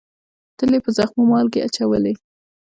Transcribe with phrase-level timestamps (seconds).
[0.57, 2.13] تل یې په زخمونو مالگې اچولې